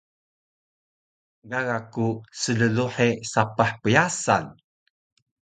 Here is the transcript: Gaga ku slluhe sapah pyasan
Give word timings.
Gaga 1.51 1.77
ku 1.93 2.05
slluhe 2.41 3.09
sapah 3.31 3.71
pyasan 3.81 4.45